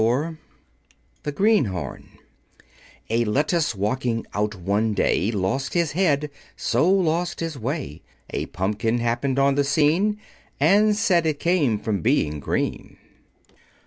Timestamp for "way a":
7.55-8.47